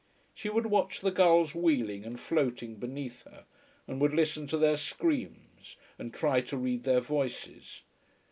She 0.33 0.49
would 0.49 0.65
watch 0.65 1.01
the 1.01 1.11
gulls 1.11 1.53
wheeling 1.53 2.05
and 2.05 2.19
floating 2.19 2.77
beneath 2.77 3.21
her, 3.25 3.45
and 3.87 4.01
would 4.01 4.15
listen 4.15 4.47
to 4.47 4.57
their 4.57 4.75
screams 4.75 5.75
and 5.99 6.11
try 6.11 6.41
to 6.41 6.57
read 6.57 6.85
their 6.85 7.01
voices. 7.01 7.83